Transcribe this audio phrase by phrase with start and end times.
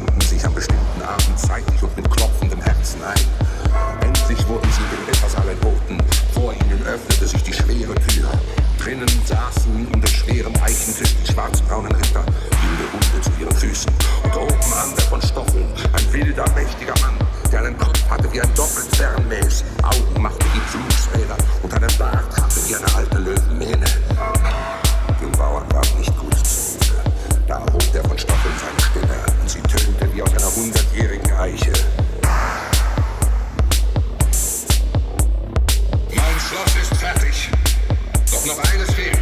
[0.00, 3.20] Fanden sich am bestimmten Abend zeitig und mit klopfendem Herzen ein.
[4.00, 5.98] Endlich wurden sie dem Rittersaal entboten.
[6.32, 8.30] Vor ihnen öffnete sich die schwere Tür.
[8.78, 13.92] Drinnen saßen um den schweren Eichentisch die schwarzbraunen Ritter, wilde Hunde zu ihren Füßen.
[14.24, 17.16] Und oben an der von Stoffeln, ein wilder, mächtiger Mann,
[17.52, 22.56] der einen Kopf hatte wie ein Doppelzernmäß, Augen machte wie Pflugsräder und einen Bart hatte
[22.68, 23.86] wie eine alte Löwenmähne.
[25.20, 26.16] Den Bauern war nicht
[30.40, 31.72] einer hundertjährigen Eiche.
[36.08, 37.50] Mein Schloss ist fertig.
[38.30, 39.18] Doch noch eines fehlt.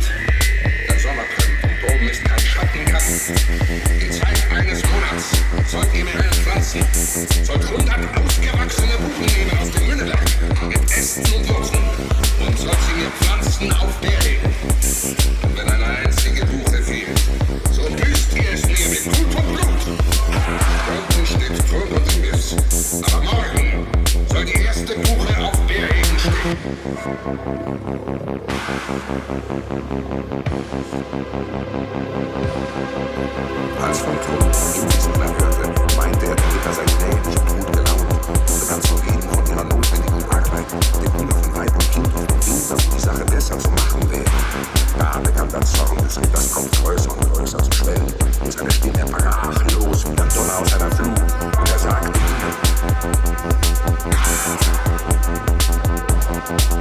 [0.88, 3.02] Der Sommer kommt und oben ist kein Schattengang.
[4.00, 5.26] Die Zeit eines Monats
[5.66, 6.86] sollt einen pflanzen.
[7.44, 10.30] Sollt hundert ausgewachsene Buchen nehmen aus dem Münneberg
[10.68, 11.84] mit Ästen und Wurzeln
[12.46, 14.38] und sollt sie mir pflanzen auf der hin.
[15.42, 16.57] Und wenn eine einzige Buche
[26.88, 26.96] Als
[34.00, 38.28] von Thron in diesen Klang hörte, meinte er, der Ritter sei gnädig und gut gelaunt
[38.28, 40.80] und begann zu reden von ihrer notwendigen Arbeit, dem
[41.12, 44.24] Hunger von Weib und Kind und von ihm, dass die Sache besser zu machen wäre.
[44.98, 48.14] Da begann der Zorn des Ritters Kopf größer und größer zu schwellen.
[48.42, 51.10] Und seine Stimme brach los wie der Donner aus einer Flut.
[51.10, 52.18] Und er sagte mir,
[56.38, 56.78] Wenn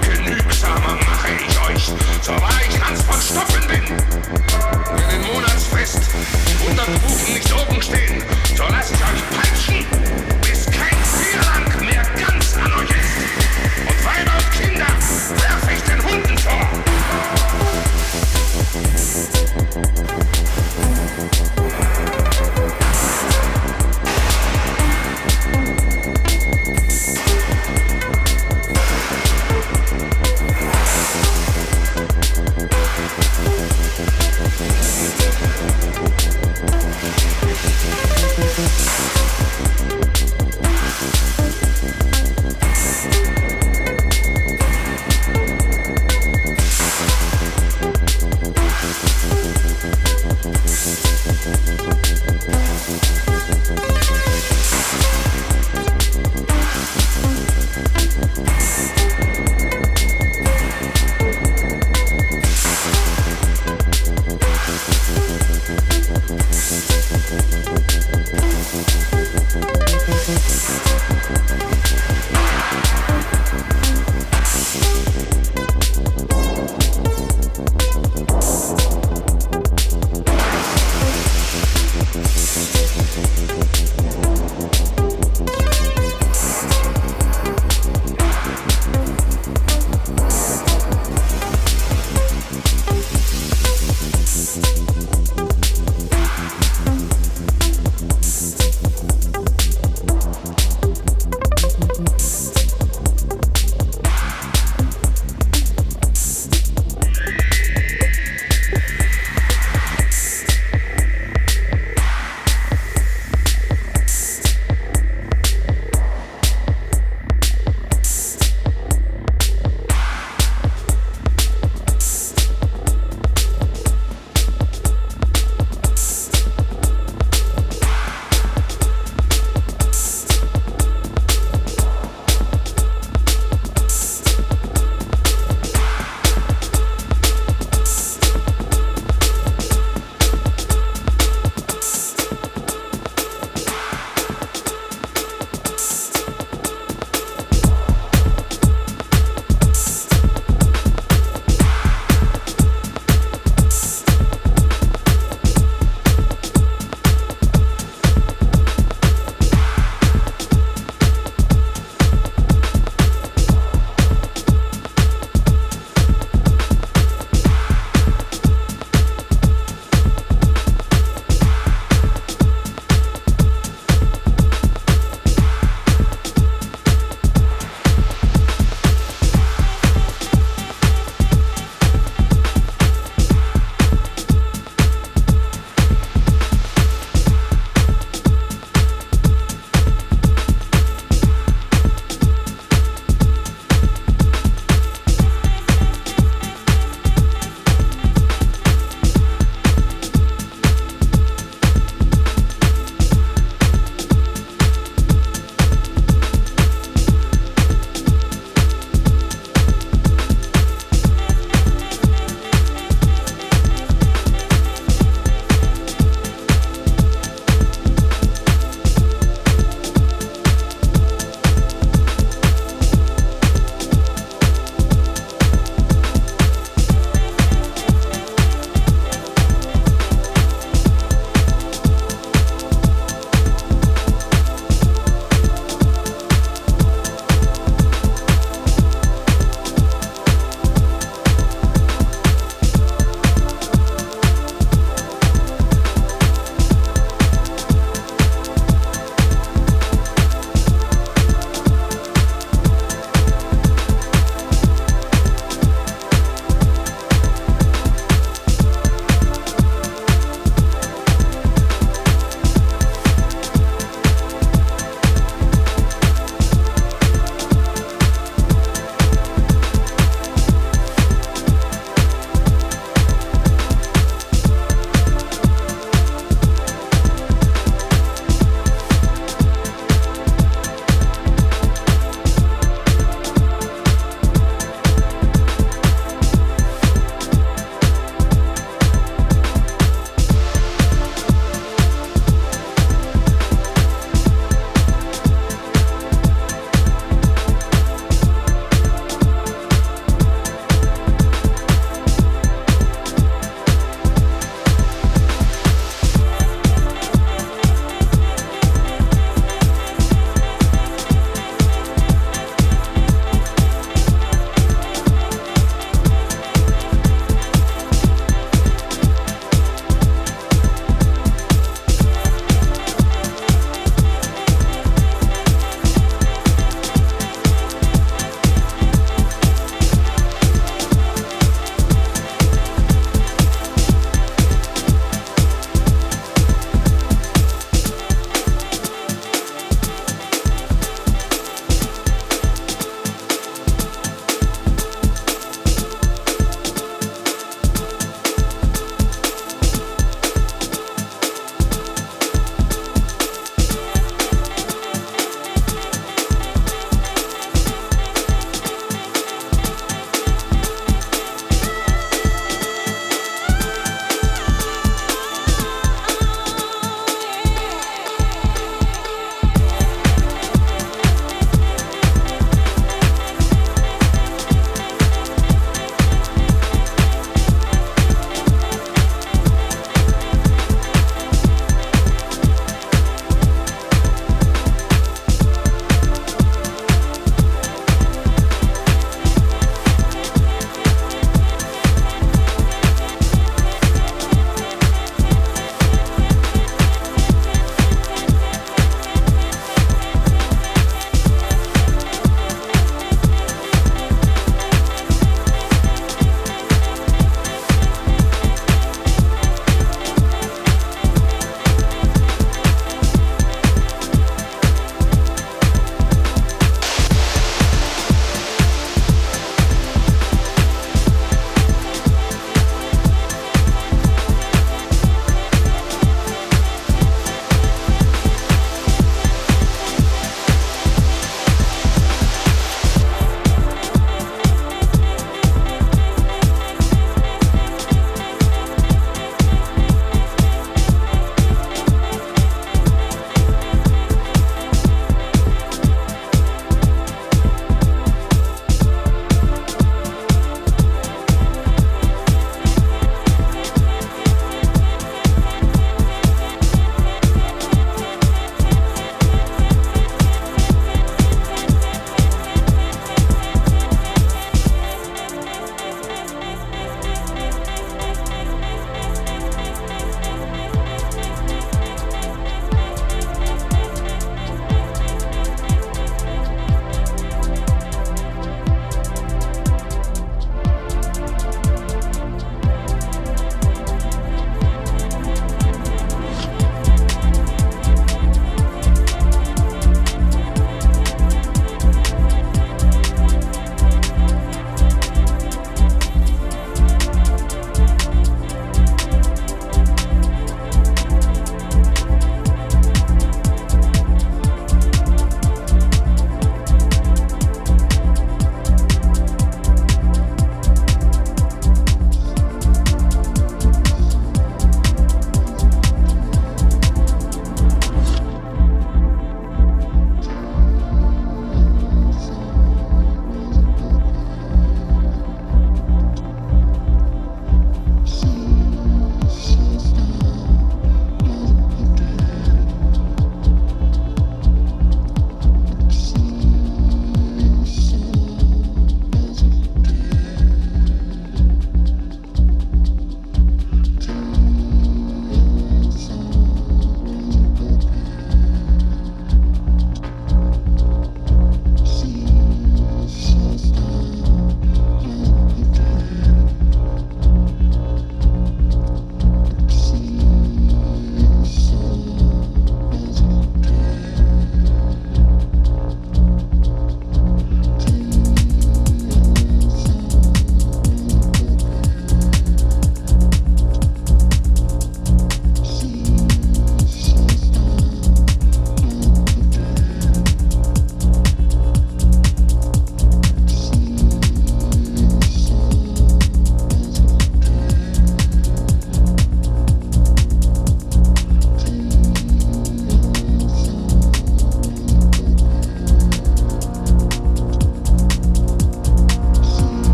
[0.00, 1.84] genügsamer mache ich euch,
[2.22, 3.84] so wahr ich Hans von Stoffen bin.
[5.14, 5.49] In
[5.80, 6.10] Monatsfrist
[6.62, 8.22] hundert Rufen nicht oben stehen,
[8.54, 9.86] so lasst ich euch peitschen,
[10.42, 12.99] bis kein Vierlang mehr ganz an euch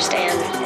[0.00, 0.59] understand.